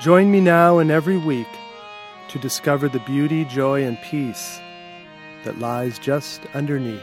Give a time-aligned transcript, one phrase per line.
[0.00, 1.46] Join me now and every week
[2.28, 4.58] to discover the beauty, joy, and peace
[5.44, 7.02] that lies just underneath.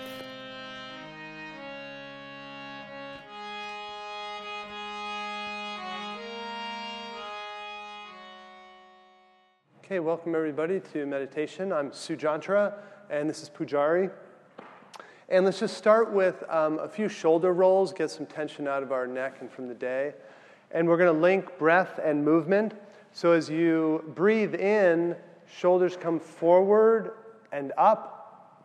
[9.85, 11.71] Okay, welcome everybody to meditation.
[11.71, 12.73] I'm Sujantra,
[13.11, 14.09] and this is Pujari.
[15.29, 18.91] And let's just start with um, a few shoulder rolls, get some tension out of
[18.91, 20.15] our neck and from the day.
[20.71, 22.73] And we're going to link breath and movement.
[23.17, 25.15] So as you breathe in,
[25.51, 27.13] shoulders come forward
[27.51, 28.63] and up.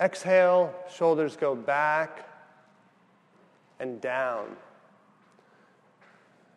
[0.00, 2.28] Exhale, shoulders go back
[3.80, 4.54] and down.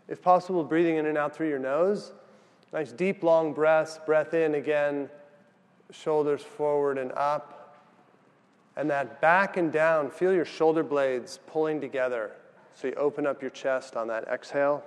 [0.08, 2.14] If possible, breathing in and out through your nose.
[2.72, 4.00] Nice deep, long breaths.
[4.06, 5.10] Breath in again,
[5.90, 7.76] shoulders forward and up.
[8.76, 12.34] And that back and down, feel your shoulder blades pulling together.
[12.76, 14.84] So you open up your chest on that exhale.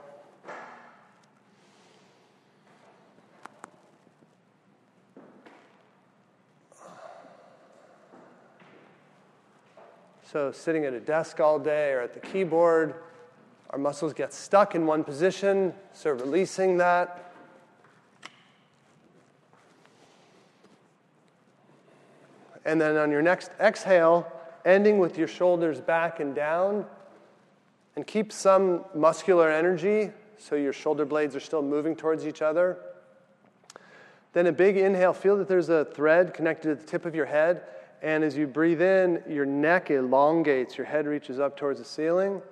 [10.33, 12.97] So, sitting at a desk all day or at the keyboard,
[13.71, 17.33] our muscles get stuck in one position, so releasing that.
[22.65, 24.27] And then on your next exhale,
[24.65, 26.87] ending with your shoulders back and down,
[27.95, 32.79] and keep some muscular energy so your shoulder blades are still moving towards each other.
[34.33, 37.27] Then a big inhale, feel that there's a thread connected to the tip of your
[37.27, 37.63] head
[38.03, 42.43] and as you breathe in, your neck elongates, your head reaches up towards the ceiling.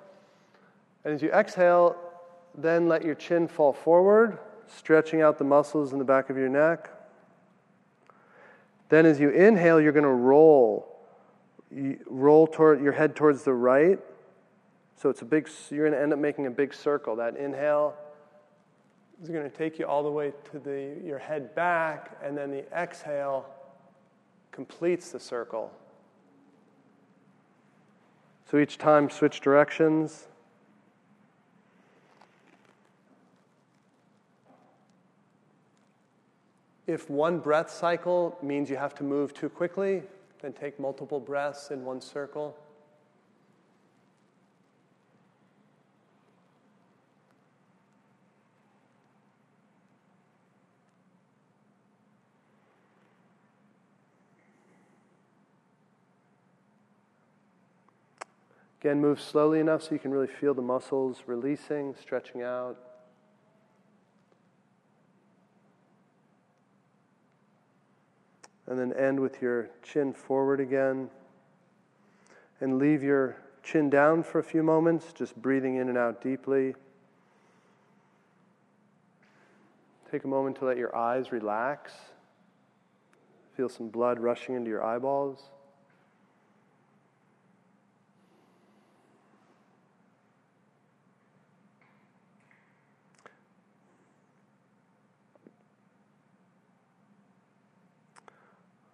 [1.04, 1.96] And as you exhale,
[2.56, 6.48] then let your chin fall forward, stretching out the muscles in the back of your
[6.48, 6.90] neck.
[8.88, 10.90] Then as you inhale, you're going to roll.
[12.06, 13.98] Roll toward your head towards the right.
[14.96, 17.16] So it's a big you're going to end up making a big circle.
[17.16, 17.94] That inhale
[19.22, 22.50] is going to take you all the way to the your head back and then
[22.50, 23.46] the exhale
[24.54, 25.72] completes the circle.
[28.48, 30.28] So each time, switch directions.
[36.86, 40.02] If one breath cycle means you have to move too quickly,
[40.40, 42.56] then take multiple breaths in one circle.
[58.84, 62.76] Again, move slowly enough so you can really feel the muscles releasing, stretching out.
[68.66, 71.08] And then end with your chin forward again.
[72.60, 76.74] And leave your chin down for a few moments, just breathing in and out deeply.
[80.10, 81.90] Take a moment to let your eyes relax.
[83.56, 85.40] Feel some blood rushing into your eyeballs.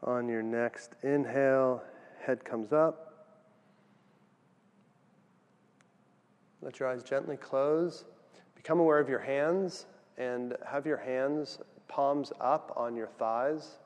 [0.03, 1.83] On your next inhale,
[2.21, 3.11] head comes up.
[6.63, 8.05] Let your eyes gently close.
[8.55, 9.87] Become aware of your hands
[10.19, 13.79] and have your hands palms up on your thighs.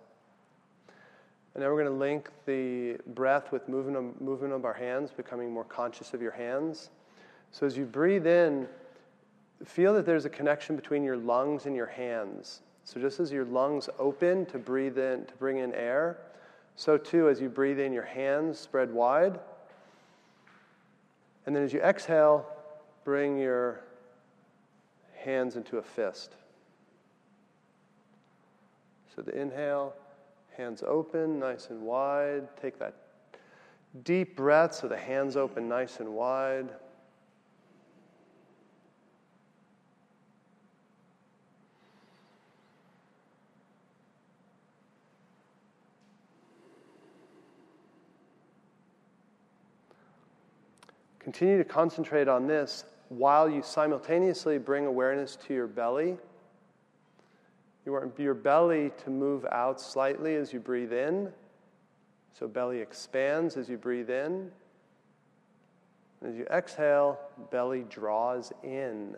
[1.55, 5.11] And now we're going to link the breath with movement of, movement of our hands,
[5.13, 6.91] becoming more conscious of your hands.
[7.53, 8.67] So as you breathe in,
[9.65, 12.63] feel that there's a connection between your lungs and your hands.
[12.85, 16.19] So just as your lungs open to breathe in, to bring in air,
[16.77, 19.39] so too as you breathe in, your hands spread wide.
[21.47, 22.47] And then as you exhale,
[23.05, 23.81] bring your
[25.17, 26.35] hands into a fist.
[29.15, 29.95] So the inhale,
[30.57, 32.49] hands open, nice and wide.
[32.61, 32.95] Take that
[34.03, 36.69] deep breath so the hands open nice and wide.
[51.25, 56.19] Continue to concentrate on this while you simultaneously bring awareness to your belly
[57.87, 61.33] You want your belly to move out slightly as you breathe in.
[62.39, 64.51] So, belly expands as you breathe in.
[66.27, 67.19] As you exhale,
[67.51, 69.17] belly draws in.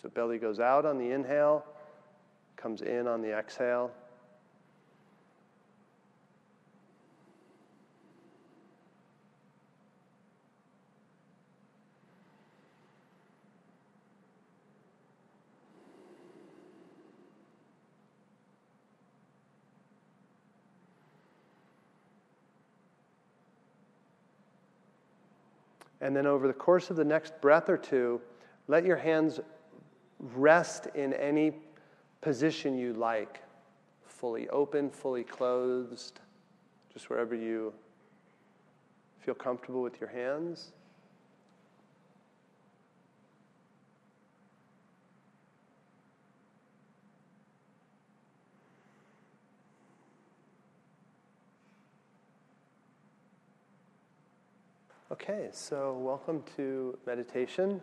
[0.00, 1.64] So, belly goes out on the inhale,
[2.56, 3.90] comes in on the exhale.
[26.06, 28.20] And then over the course of the next breath or two,
[28.68, 29.40] let your hands
[30.20, 31.50] rest in any
[32.20, 33.42] position you like
[34.06, 36.20] fully open, fully closed,
[36.92, 37.74] just wherever you
[39.18, 40.70] feel comfortable with your hands.
[55.28, 57.80] Okay, so welcome to meditation.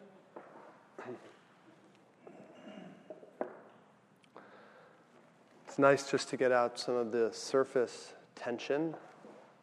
[5.67, 8.95] It's nice just to get out some of the surface tension,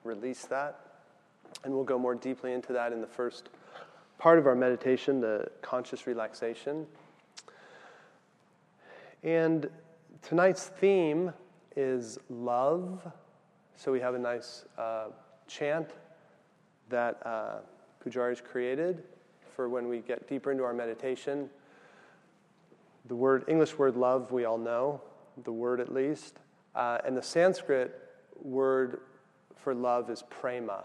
[0.05, 0.79] release that.
[1.65, 3.49] And we'll go more deeply into that in the first
[4.19, 6.87] part of our meditation, the conscious relaxation.
[9.23, 9.71] And
[10.21, 11.33] tonight's theme
[11.77, 13.11] is love.
[13.77, 15.07] So we have a nice uh,
[15.49, 15.89] chant
[16.91, 17.59] that uh,
[18.05, 19.03] Pujari's created
[19.57, 21.49] for when we get deeper into our meditation.
[23.07, 25.01] The word, English word love, we all know,
[25.45, 26.39] the word at least.
[26.75, 27.99] Uh, and the Sanskrit
[28.43, 29.01] word
[29.57, 30.85] for love is prema,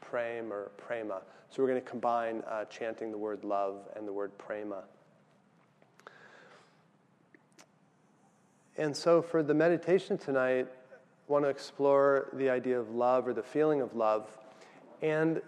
[0.00, 1.22] prem or prema.
[1.50, 4.84] So we're going to combine uh, chanting the word love and the word prema.
[8.76, 13.32] And so for the meditation tonight, I want to explore the idea of love or
[13.32, 14.28] the feeling of love
[15.02, 15.40] and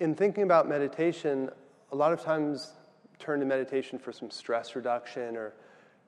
[0.00, 1.50] in thinking about meditation,
[1.92, 2.72] a lot of times
[3.18, 5.52] turn to meditation for some stress reduction or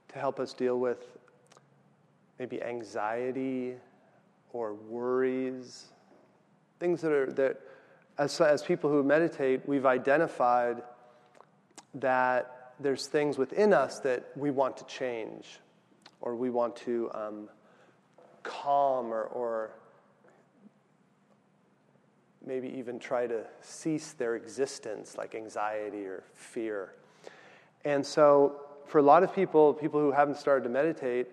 [0.09, 1.07] to help us deal with
[2.39, 3.75] maybe anxiety
[4.53, 5.87] or worries,
[6.81, 7.61] things that are that
[8.19, 10.83] as, as people who meditate, we've identified
[11.95, 15.59] that there's things within us that we want to change
[16.21, 17.49] or we want to um,
[18.43, 19.71] calm or, or
[22.47, 26.95] maybe even try to cease their existence, like anxiety or fear.
[27.85, 31.29] And so, for a lot of people, people who haven't started to meditate,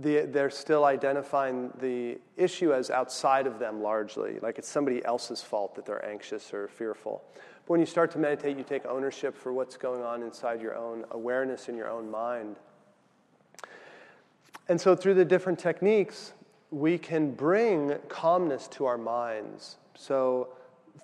[0.00, 5.42] the, they're still identifying the issue as outside of them largely, like it's somebody else's
[5.42, 7.22] fault that they're anxious or fearful.
[7.34, 10.74] But when you start to meditate, you take ownership for what's going on inside your
[10.74, 12.56] own awareness in your own mind.
[14.68, 16.32] And so, through the different techniques,
[16.72, 19.76] we can bring calmness to our minds.
[19.94, 20.48] So,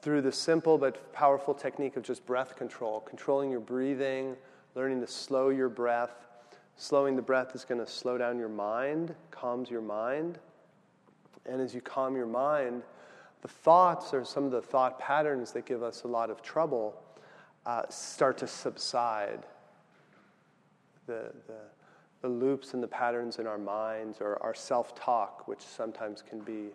[0.01, 4.37] through the simple but powerful technique of just breath control, controlling your breathing,
[4.75, 6.27] learning to slow your breath.
[6.77, 10.39] Slowing the breath is going to slow down your mind, calms your mind.
[11.45, 12.83] And as you calm your mind,
[13.43, 17.03] the thoughts or some of the thought patterns that give us a lot of trouble
[17.67, 19.45] uh, start to subside.
[21.07, 21.55] The, the,
[22.21, 26.41] the loops and the patterns in our minds or our self talk, which sometimes can
[26.41, 26.69] be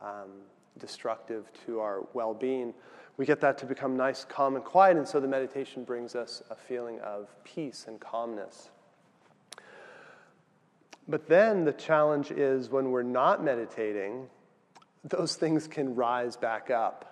[0.00, 0.30] um,
[0.78, 2.72] destructive to our well being,
[3.16, 4.96] we get that to become nice, calm, and quiet.
[4.96, 8.70] And so the meditation brings us a feeling of peace and calmness.
[11.08, 14.28] But then the challenge is when we're not meditating,
[15.02, 17.07] those things can rise back up.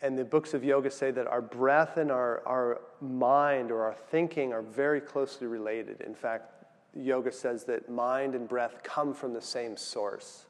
[0.00, 3.96] And the books of yoga say that our breath and our, our mind or our
[4.10, 6.00] thinking are very closely related.
[6.02, 6.52] In fact,
[6.94, 10.46] yoga says that mind and breath come from the same source.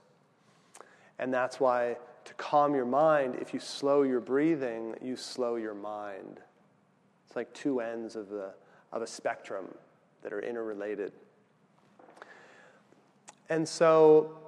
[1.19, 5.75] And that's why to calm your mind, if you slow your breathing, you slow your
[5.75, 6.41] mind.
[7.27, 8.53] It's like two ends of, the,
[8.93, 9.67] of a spectrum
[10.23, 11.13] that are interrelated.
[13.49, 14.39] And so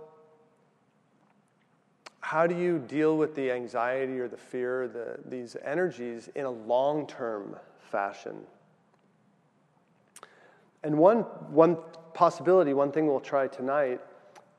[2.30, 6.50] how do you deal with the anxiety or the fear, the, these energies in a
[6.50, 7.56] long term
[7.90, 8.36] fashion?
[10.84, 11.76] And one, one
[12.14, 14.00] possibility, one thing we'll try tonight,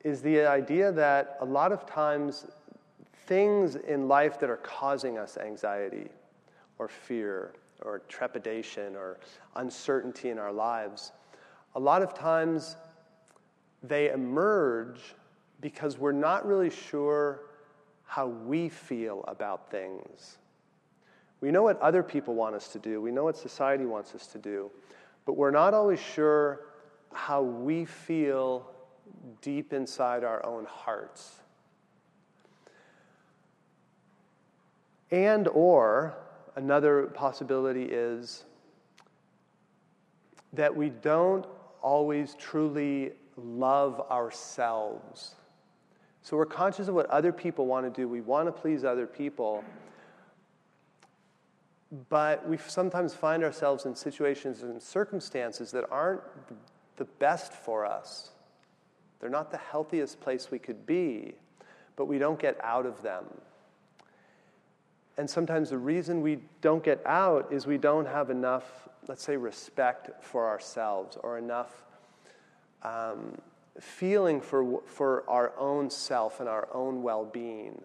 [0.04, 2.46] is the idea that a lot of times
[3.26, 6.10] things in life that are causing us anxiety
[6.78, 9.18] or fear or trepidation or
[9.56, 11.14] uncertainty in our lives,
[11.76, 12.76] a lot of times
[13.82, 15.16] they emerge
[15.62, 17.44] because we're not really sure
[18.12, 20.38] how we feel about things.
[21.40, 24.28] We know what other people want us to do, we know what society wants us
[24.28, 24.70] to do,
[25.26, 26.60] but we're not always sure
[27.14, 28.70] how we feel
[29.42, 31.40] deep inside our own hearts.
[35.10, 36.18] And or
[36.58, 38.44] another possibility is
[40.52, 41.46] that we don't
[41.82, 45.36] always truly love ourselves.
[46.24, 48.08] So we're conscious of what other people want to do.
[48.08, 49.64] We want to please other people.
[52.10, 56.22] But we sometimes find ourselves in situations and circumstances that aren't
[56.98, 58.30] the best for us.
[59.20, 61.34] They're not the healthiest place we could be,
[61.96, 63.26] but we don't get out of them.
[65.18, 69.36] And sometimes the reason we don't get out is we don't have enough, let's say,
[69.36, 71.84] respect for ourselves or enough
[72.84, 73.38] um,
[73.80, 77.82] feeling for, for our own self and our own well being.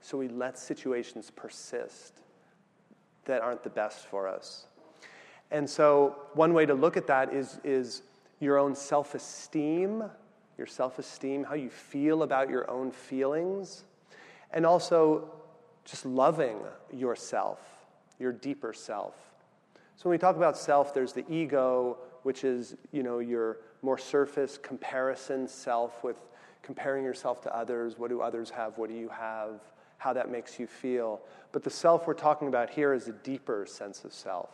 [0.00, 2.14] So we let situations persist
[3.24, 4.66] that aren't the best for us.
[5.50, 8.02] And so, one way to look at that is, is
[8.38, 10.04] your own self esteem,
[10.56, 13.84] your self esteem, how you feel about your own feelings,
[14.52, 15.30] and also
[15.84, 16.58] just loving
[16.92, 17.60] yourself,
[18.18, 19.16] your deeper self.
[19.96, 23.98] So, when we talk about self, there's the ego, which is you know, your more
[23.98, 26.16] surface comparison self with
[26.62, 27.98] comparing yourself to others.
[27.98, 28.78] What do others have?
[28.78, 29.60] What do you have?
[29.98, 31.20] How that makes you feel.
[31.52, 34.50] But the self we're talking about here is a deeper sense of self,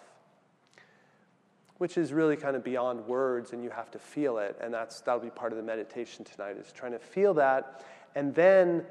[1.78, 4.56] which is really kind of beyond words, and you have to feel it.
[4.60, 7.84] And that's, that'll be part of the meditation tonight, is trying to feel that.
[8.14, 8.84] And then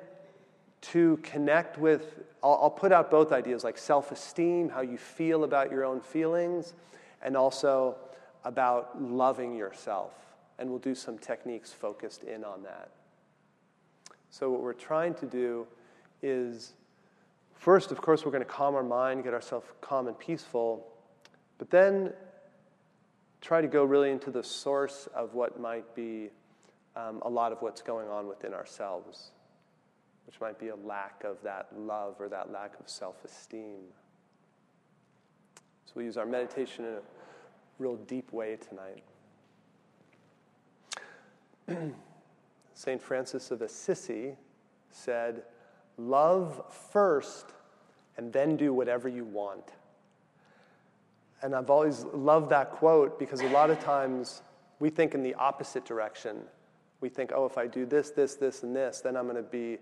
[0.81, 5.43] to connect with, I'll, I'll put out both ideas like self esteem, how you feel
[5.43, 6.73] about your own feelings,
[7.23, 7.95] and also
[8.45, 10.13] about loving yourself.
[10.57, 12.91] And we'll do some techniques focused in on that.
[14.29, 15.67] So, what we're trying to do
[16.21, 16.73] is
[17.53, 20.87] first, of course, we're going to calm our mind, get ourselves calm and peaceful,
[21.57, 22.13] but then
[23.41, 26.29] try to go really into the source of what might be
[26.95, 29.31] um, a lot of what's going on within ourselves,
[30.25, 33.81] which might be a lack of that love or that lack of self esteem.
[35.85, 36.85] So, we use our meditation
[37.79, 39.03] real deep way tonight.
[42.73, 43.01] St.
[43.01, 44.35] Francis of Assisi
[44.91, 45.43] said,
[45.97, 47.53] Love first
[48.17, 49.73] and then do whatever you want.
[51.41, 54.41] And I've always loved that quote because a lot of times
[54.79, 56.37] we think in the opposite direction.
[57.01, 59.43] We think, oh, if I do this, this, this, and this, then I'm going to
[59.43, 59.77] be,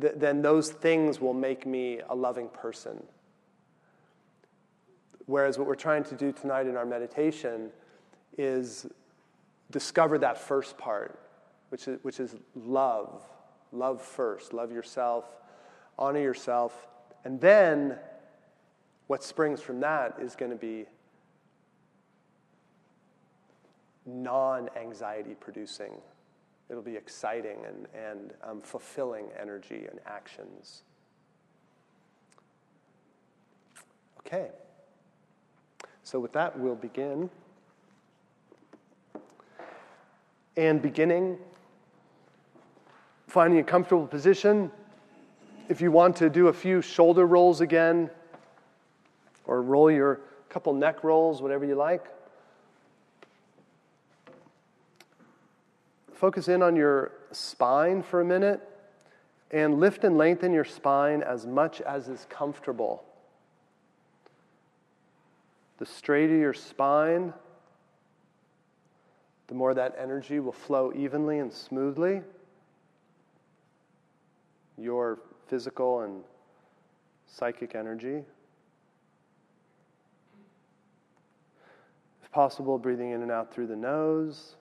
[0.00, 3.02] th- then those things will make me a loving person.
[5.30, 7.70] Whereas what we're trying to do tonight in our meditation
[8.36, 8.88] is
[9.70, 11.20] discover that first part,
[11.68, 13.22] which is, which is love.
[13.70, 14.52] Love first.
[14.52, 15.24] Love yourself,
[15.96, 16.88] honor yourself.
[17.24, 17.96] And then
[19.06, 20.86] what springs from that is going to be
[24.04, 25.92] non anxiety producing.
[26.68, 30.82] It'll be exciting and, and um, fulfilling energy and actions.
[34.18, 34.50] Okay.
[36.10, 37.30] So, with that, we'll begin.
[40.56, 41.38] And beginning,
[43.28, 44.72] finding a comfortable position.
[45.68, 48.10] If you want to do a few shoulder rolls again,
[49.44, 52.04] or roll your couple neck rolls, whatever you like.
[56.12, 58.60] Focus in on your spine for a minute
[59.52, 63.04] and lift and lengthen your spine as much as is comfortable
[65.80, 67.32] the straighter your spine,
[69.48, 72.20] the more that energy will flow evenly and smoothly.
[74.76, 75.18] Your
[75.48, 76.22] physical and
[77.26, 78.22] psychic energy.
[82.22, 84.56] If possible, breathing in and out through the nose.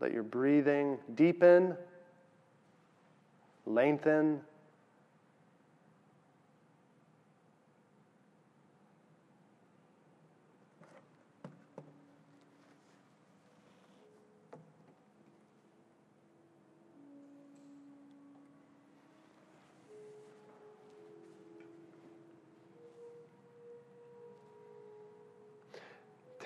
[0.00, 1.76] Let your breathing deepen,
[3.64, 4.42] lengthen,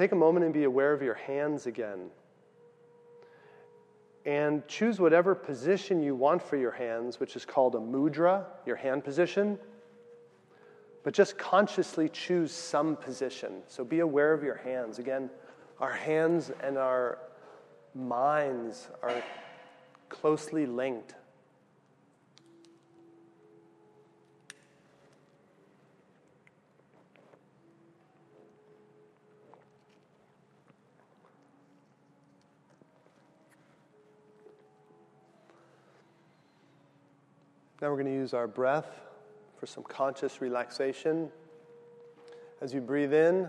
[0.02, 2.11] Take a moment and be aware of your hands again.
[4.26, 8.75] And choose whatever position you want for your hands, which is called a mudra, your
[8.75, 9.61] hand position.
[11.04, 13.62] But just consciously choose some position.
[13.68, 14.99] So be aware of your hands.
[14.99, 15.30] Again,
[15.78, 17.21] our hands and our
[17.94, 19.23] minds are
[20.09, 21.14] closely linked.
[37.83, 39.01] Now we're going to use our breath
[39.59, 41.33] for some conscious relaxation.
[42.61, 43.49] As you breathe in,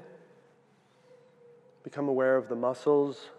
[1.84, 3.30] become aware of the muscles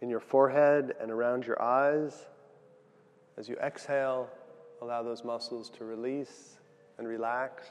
[0.00, 2.24] in your forehead and around your eyes.
[3.36, 4.30] As you exhale,
[4.80, 6.56] allow those muscles to release
[6.96, 7.66] and relax.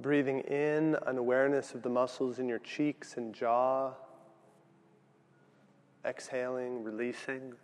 [0.00, 3.94] Breathing in, an awareness of the muscles in your cheeks and jaw.
[6.04, 7.54] Exhaling, releasing.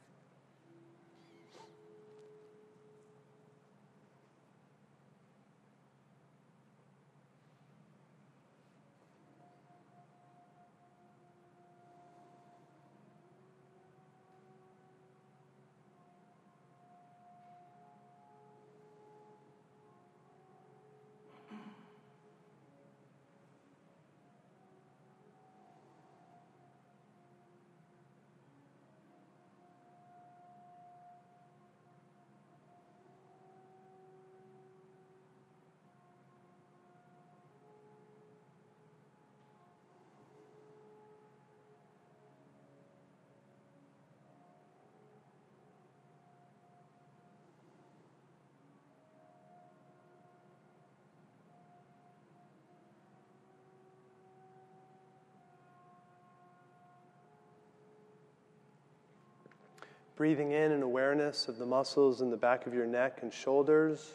[60.16, 64.12] Breathing in an awareness of the muscles in the back of your neck and shoulders.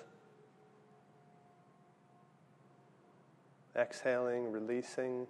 [3.76, 5.28] Exhaling, releasing.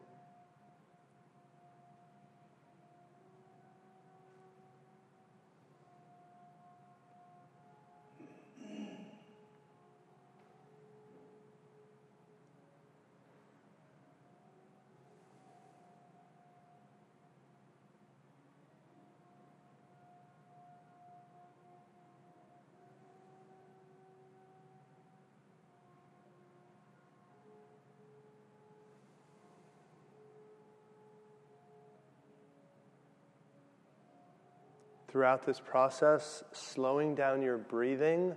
[35.10, 38.36] Throughout this process, slowing down your breathing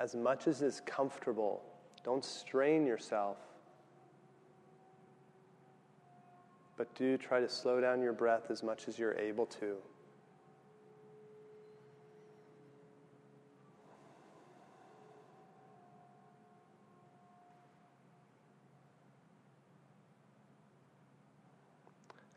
[0.00, 1.62] as much as is comfortable.
[2.04, 3.36] Don't strain yourself.
[6.76, 9.76] But do try to slow down your breath as much as you're able to.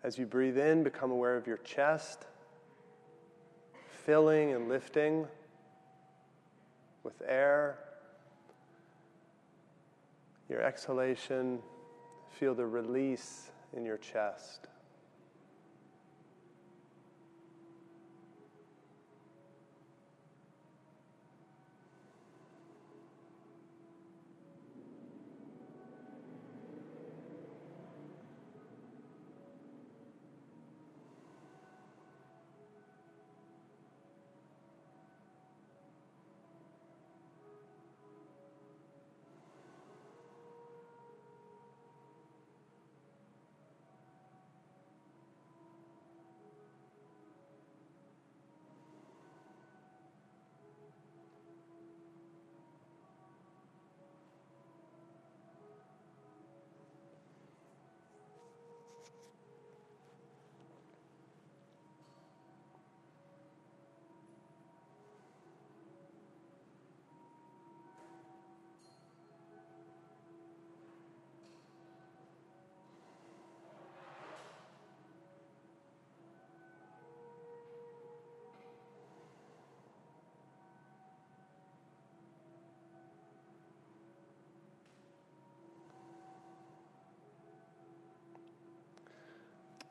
[0.04, 2.28] As you breathe in, become aware of your chest
[4.08, 5.28] filling and lifting
[7.04, 7.78] with air.
[10.48, 11.60] Your exhalation,
[12.40, 14.68] feel the release in your chest.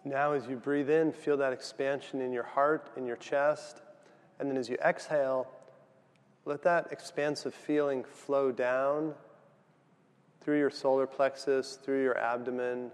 [0.06, 3.82] Now, as you breathe in, feel that expansion in your heart, in your chest.
[4.38, 5.48] And then as you exhale,
[6.44, 9.14] let that expansive feeling flow down
[10.40, 12.92] through your solar plexus, through your abdomen,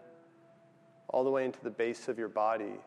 [1.08, 2.80] all the way into the base of your body.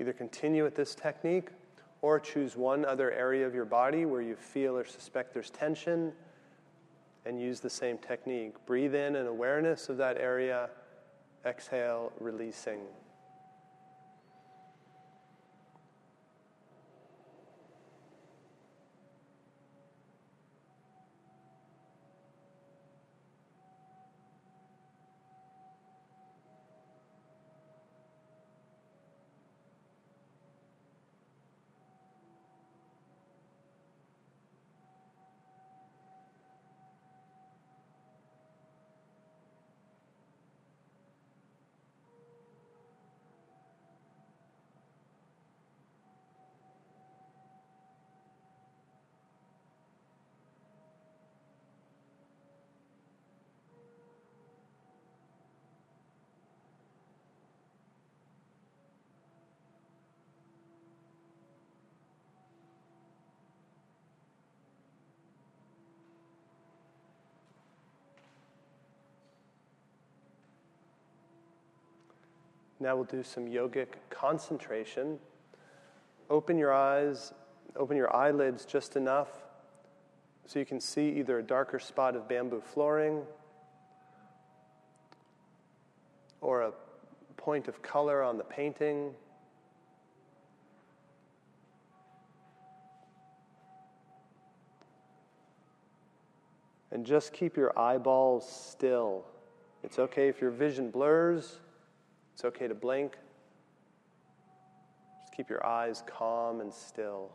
[0.00, 1.48] Either continue with this technique
[2.00, 6.10] or choose one other area of your body where you feel or suspect there's tension
[7.26, 8.54] and use the same technique.
[8.64, 10.70] Breathe in an awareness of that area,
[11.44, 12.80] exhale, releasing.
[72.82, 75.18] Now we'll do some yogic concentration.
[76.30, 77.34] Open your eyes,
[77.76, 79.28] open your eyelids just enough
[80.46, 83.22] so you can see either a darker spot of bamboo flooring
[86.40, 86.72] or a
[87.36, 89.10] point of color on the painting.
[96.90, 99.24] And just keep your eyeballs still.
[99.84, 101.60] It's okay if your vision blurs.
[102.40, 103.18] It's okay to blink.
[105.20, 107.30] Just keep your eyes calm and still.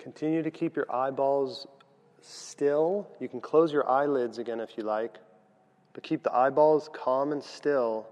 [0.00, 1.66] Continue to keep your eyeballs
[2.22, 3.06] still.
[3.20, 5.18] You can close your eyelids again if you like,
[5.92, 8.06] but keep the eyeballs calm and still.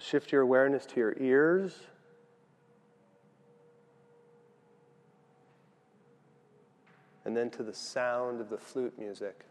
[0.00, 1.78] Shift your awareness to your ears.
[7.24, 9.44] And then to the sound of the flute music.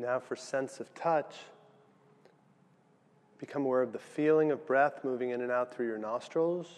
[0.00, 1.36] Now, for sense of touch,
[3.38, 6.68] become aware of the feeling of breath moving in and out through your nostrils.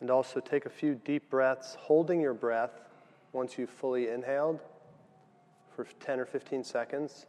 [0.00, 2.80] And also take a few deep breaths, holding your breath
[3.32, 4.58] once you've fully inhaled
[5.76, 7.26] for 10 or 15 seconds,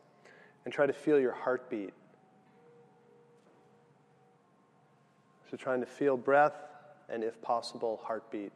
[0.66, 1.94] and try to feel your heartbeat.
[5.52, 6.58] So, trying to feel breath
[7.08, 8.52] and, if possible, heartbeat.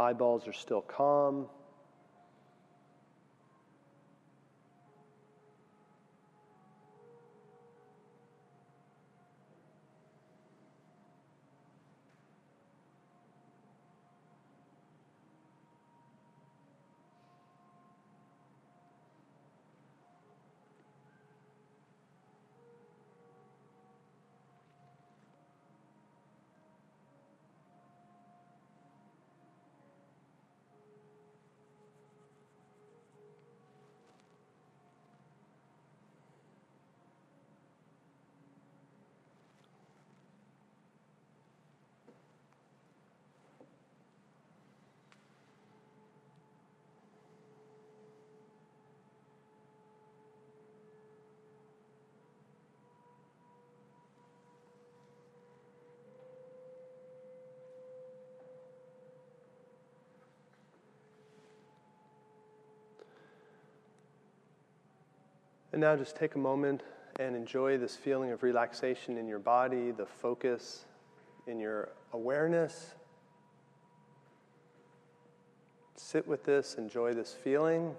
[0.00, 1.46] Eyeballs are still calm.
[65.72, 66.82] And now just take a moment
[67.18, 70.84] and enjoy this feeling of relaxation in your body, the focus
[71.46, 72.94] in your awareness.
[75.96, 77.94] Sit with this, enjoy this feeling.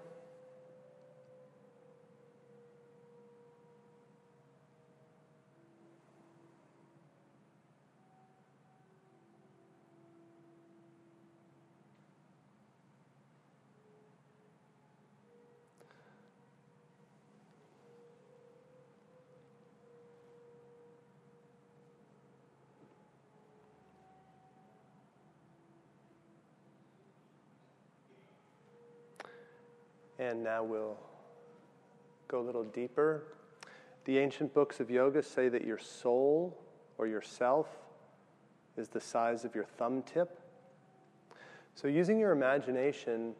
[30.32, 30.96] And now we'll
[32.26, 33.24] go a little deeper.
[34.06, 36.56] The ancient books of yoga say that your soul
[36.96, 37.66] or yourself
[38.78, 40.40] is the size of your thumb tip.
[41.74, 43.34] So, using your imagination,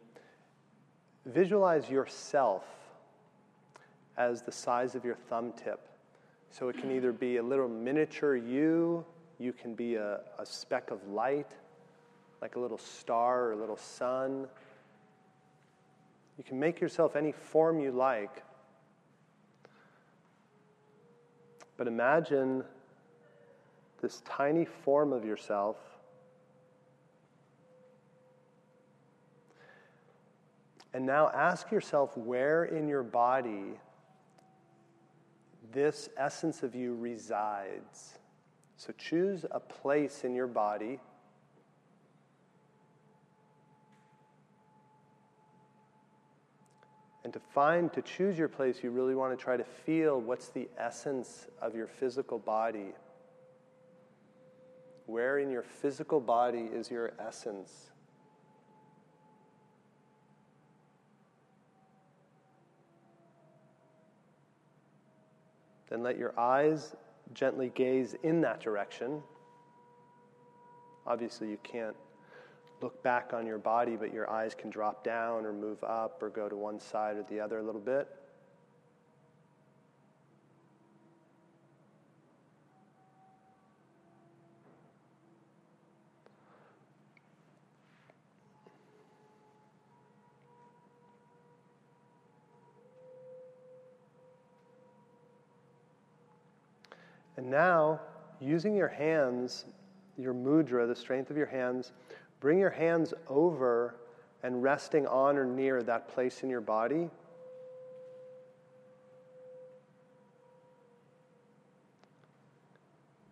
[1.25, 2.63] visualize yourself
[4.15, 5.89] as the size of your thumb tip.
[6.51, 9.03] So, it can either be a little miniature you,
[9.39, 11.53] you can be a, a speck of light,
[12.39, 14.47] like a little star or a little sun
[16.37, 18.43] you can make yourself any form you like.
[21.77, 22.63] But imagine
[24.01, 25.77] this tiny form of yourself.
[30.93, 33.79] And now ask yourself where in your body
[35.71, 38.19] this essence of you resides.
[38.77, 40.99] So choose a place in your body
[47.33, 50.69] to find, to choose your place, you really want to try to feel what's the
[50.77, 52.93] essence of your physical body.
[55.07, 57.89] Where in your physical body is your essence?
[65.89, 66.95] Then let your eyes
[67.33, 69.21] gently gaze in that direction.
[71.05, 71.95] Obviously, you can't
[72.83, 76.29] look back on your body, but your eyes can drop down or move up or
[76.29, 78.09] go to one side or the other a little bit.
[97.37, 98.01] And now,
[98.41, 99.65] using your hands,
[100.17, 101.93] your mudra, the strength of your hands,
[102.43, 103.95] Bring your hands over
[104.43, 107.09] and resting on or near that place in your body.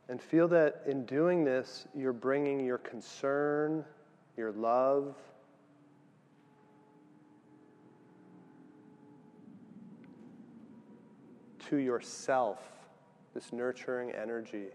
[0.08, 3.84] And feel that in doing this, you're bringing your concern,
[4.38, 5.17] your love,
[11.67, 12.60] to yourself,
[13.34, 14.67] this nurturing energy.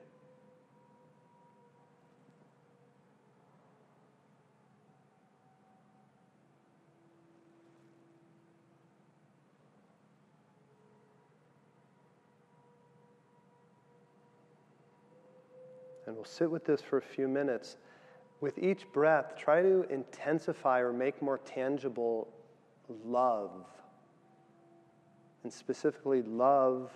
[16.17, 17.77] we'll sit with this for a few minutes.
[18.41, 22.29] With each breath, try to intensify or make more tangible
[23.05, 23.67] love.
[25.43, 26.91] And specifically, love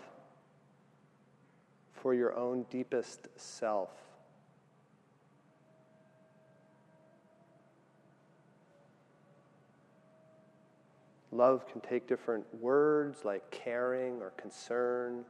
[1.93, 3.91] for your own deepest self.
[11.33, 15.25] Love can take different words like caring or concern,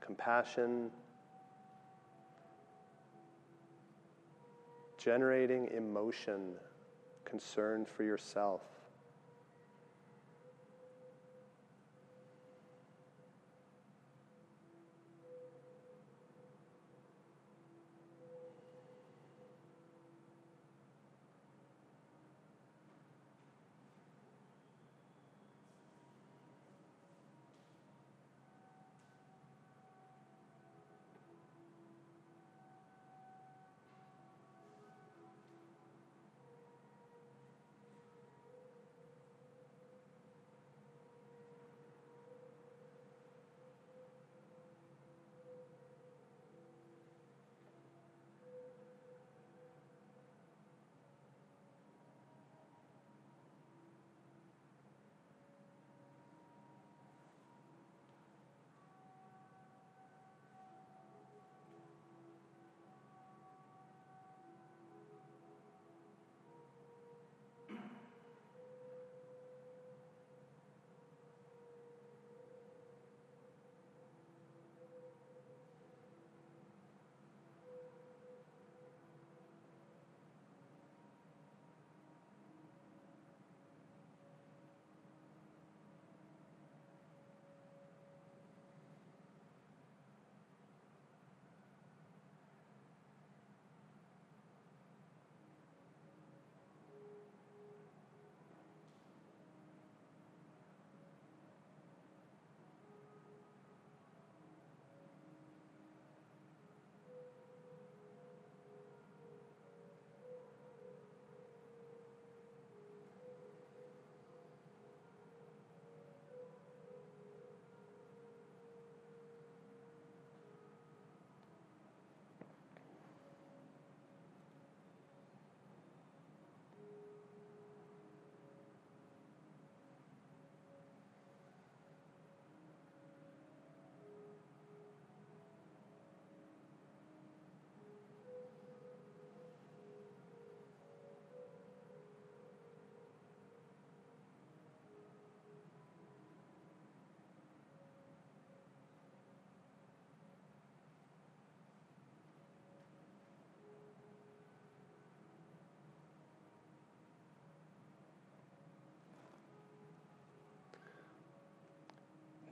[0.00, 0.90] compassion,
[5.00, 6.52] generating emotion,
[7.24, 8.60] concern for yourself.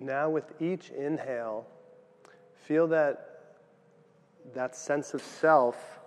[0.01, 1.67] Now, with each inhale,
[2.55, 3.25] feel that
[4.55, 5.99] that sense of self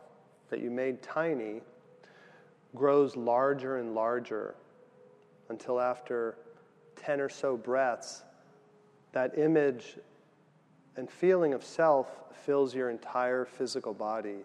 [0.49, 1.61] that you made tiny
[2.75, 4.55] grows larger and larger
[5.49, 6.37] until after
[6.95, 8.23] 10 or so breaths,
[9.11, 9.97] that image
[10.95, 12.07] and feeling of self
[12.45, 14.39] fills your entire physical body.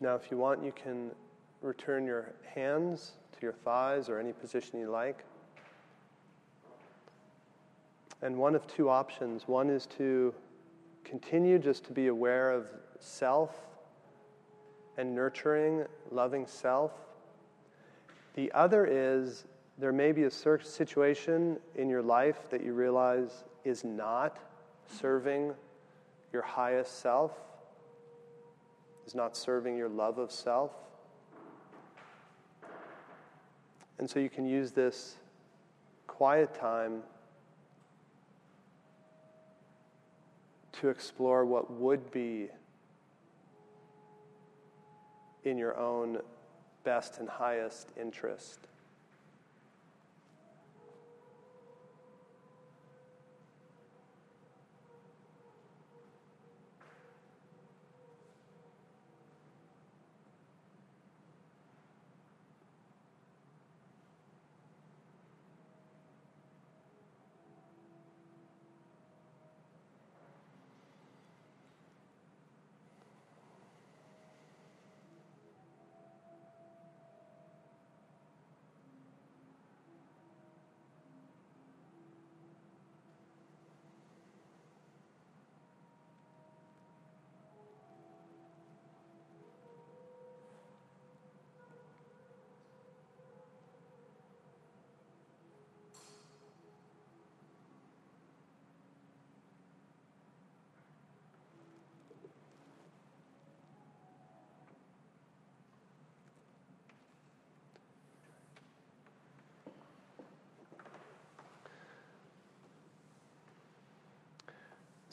[0.00, 1.10] Now, if you want, you can
[1.62, 5.24] return your hands to your thighs or any position you like.
[8.22, 10.34] And one of two options one is to
[11.04, 12.66] continue just to be aware of
[12.98, 13.54] self
[14.98, 16.92] and nurturing, loving self.
[18.34, 19.44] The other is
[19.78, 24.38] there may be a situation in your life that you realize is not
[24.86, 25.54] serving
[26.32, 27.32] your highest self
[29.06, 30.72] is not serving your love of self.
[33.98, 35.16] And so you can use this
[36.06, 37.02] quiet time
[40.72, 42.48] to explore what would be
[45.44, 46.18] in your own
[46.84, 48.68] best and highest interest.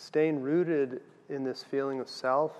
[0.04, 1.00] Staying rooted
[1.30, 2.52] in this feeling of self,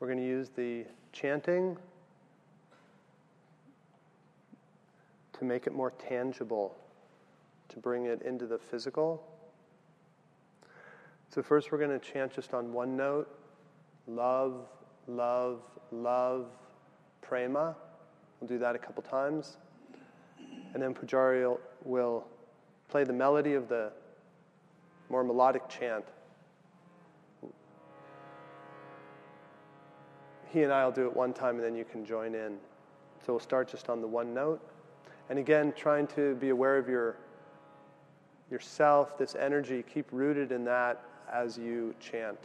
[0.00, 1.76] we're going to use the chanting
[5.32, 6.76] to make it more tangible,
[7.68, 9.22] to bring it into the physical.
[11.32, 13.28] So, first, we're going to chant just on one note
[14.08, 14.66] love,
[15.06, 15.60] love,
[15.92, 16.46] love,
[17.22, 17.76] prema.
[18.40, 19.56] We'll do that a couple times.
[20.74, 22.26] And then Pujari will,
[22.88, 23.92] play the melody of the
[25.10, 26.04] more melodic chant.
[30.48, 32.56] He and I will do it one time and then you can join in.
[33.24, 34.60] So we'll start just on the one note.
[35.28, 37.16] And again, trying to be aware of your
[38.50, 42.38] yourself, this energy, keep rooted in that as you chant.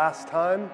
[0.00, 0.70] Last time.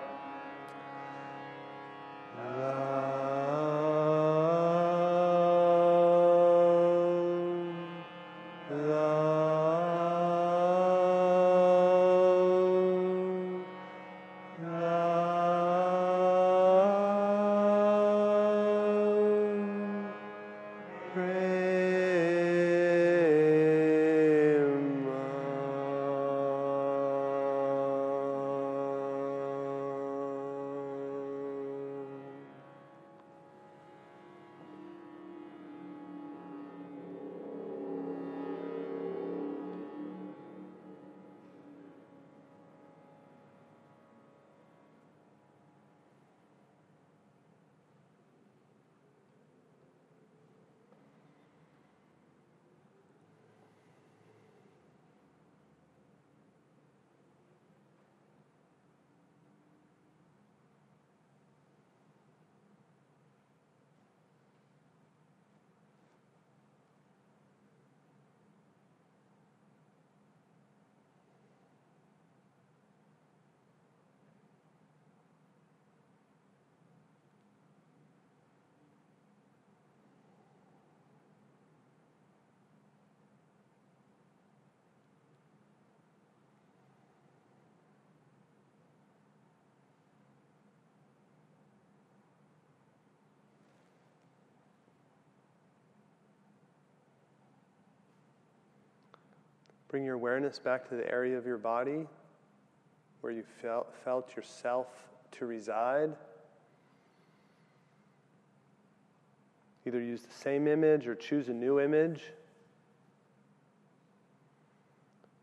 [99.88, 102.06] Bring your awareness back to the area of your body
[103.20, 104.88] where you felt, felt yourself
[105.32, 106.12] to reside.
[109.86, 112.22] Either use the same image or choose a new image.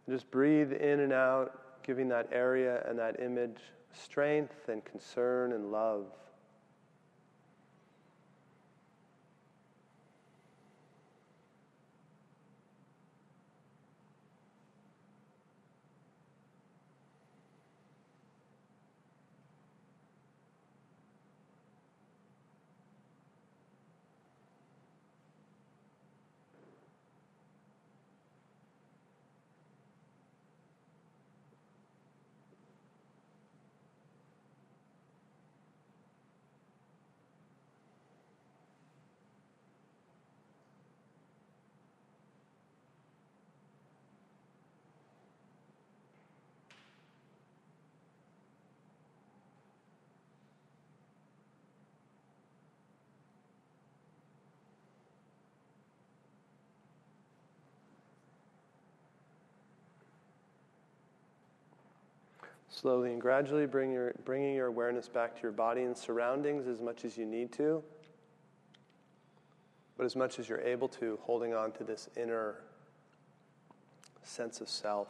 [0.05, 3.59] And Just breathe in and out, giving that area and that image
[3.93, 6.07] strength and concern and love.
[62.73, 66.81] Slowly and gradually bring your, bringing your awareness back to your body and surroundings as
[66.81, 67.83] much as you need to,
[69.95, 72.63] but as much as you're able to, holding on to this inner
[74.23, 75.07] sense of self.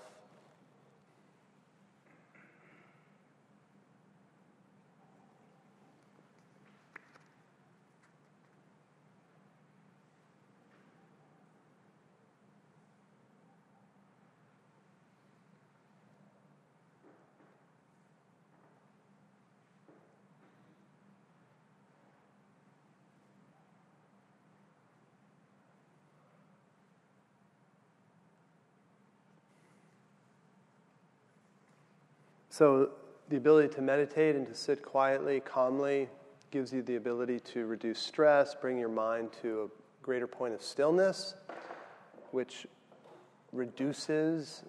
[32.54, 32.92] So,
[33.30, 36.08] the ability to meditate and to sit quietly, calmly,
[36.52, 40.62] gives you the ability to reduce stress, bring your mind to a greater point of
[40.62, 41.34] stillness,
[42.30, 42.68] which
[43.54, 44.62] reduces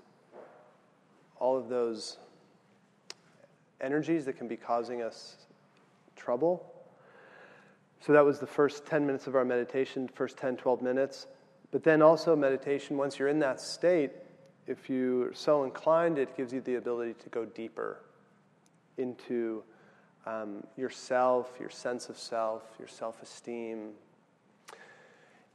[1.38, 2.16] all of those
[3.82, 5.36] energies that can be causing us
[6.16, 6.72] trouble.
[8.00, 11.26] So, that was the first 10 minutes of our meditation, first 10, 12 minutes.
[11.70, 14.12] But then also, meditation, once you're in that state,
[14.66, 18.00] if you're so inclined, it gives you the ability to go deeper
[18.96, 19.62] into
[20.26, 23.90] um, yourself, your sense of self, your self esteem.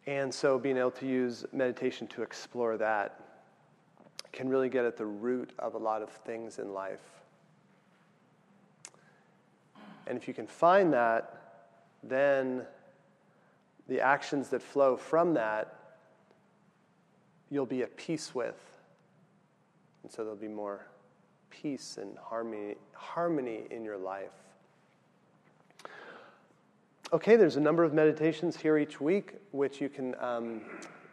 [0.05, 3.20] And so, being able to use meditation to explore that
[4.32, 6.99] can really get at the root of a lot of things in life.
[10.07, 11.66] And if you can find that,
[12.03, 12.64] then
[13.88, 15.76] the actions that flow from that,
[17.49, 18.68] you'll be at peace with.
[20.03, 20.87] And so there'll be more
[21.49, 24.31] peace and harmony, harmony in your life.
[27.11, 30.61] okay, there's a number of meditations here each week, which you can um,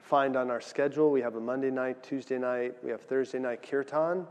[0.02, 1.10] find on our schedule.
[1.10, 4.26] We have a Monday night, Tuesday night, we have Thursday night kirtan.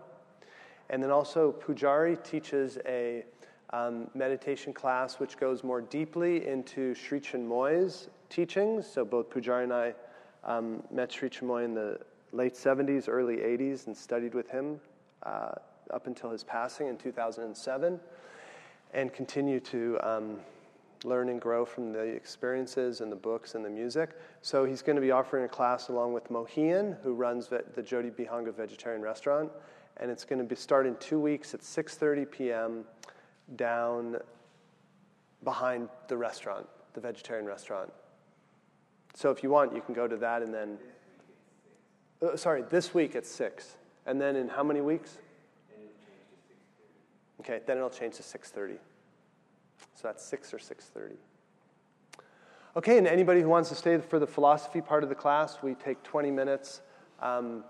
[0.91, 3.25] And then also, Pujari teaches a
[3.71, 8.85] um, meditation class which goes more deeply into Sri Chinmoy's teachings.
[8.87, 9.93] So, both Pujari and I
[10.43, 11.99] um, met Sri Chinmoy in the
[12.35, 14.79] late 70s, early 80s, and studied with him
[15.23, 15.51] uh,
[15.93, 17.99] up until his passing in 2007,
[18.93, 20.39] and continue to um,
[21.03, 24.11] learn and grow from the experiences and the books and the music.
[24.41, 28.11] So he's going to be offering a class along with Mohian, who runs the Jyoti
[28.11, 29.51] Bihanga Vegetarian Restaurant,
[29.97, 32.83] and it's going to be start in two weeks at 6:30 p.m.
[33.55, 34.17] down
[35.43, 37.91] behind the restaurant, the vegetarian restaurant.
[39.13, 40.77] So if you want, you can go to that and then.
[42.21, 45.17] Uh, sorry, this week at six, and then in how many weeks?
[47.41, 48.77] Okay, then it'll change to 6:30.
[49.93, 51.17] So that's 6 or 6:30.
[52.77, 55.75] Okay, and anybody who wants to stay for the philosophy part of the class, we
[55.75, 56.81] take 20 minutes.
[57.21, 57.63] Um,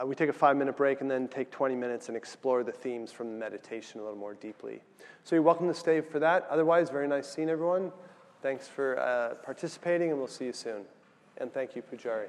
[0.00, 2.72] uh, we take a five minute break and then take 20 minutes and explore the
[2.72, 4.80] themes from the meditation a little more deeply.
[5.24, 6.46] So you're welcome to stay for that.
[6.50, 7.92] Otherwise, very nice seeing everyone.
[8.42, 10.84] Thanks for uh, participating, and we'll see you soon.
[11.38, 12.28] And thank you, Pujari.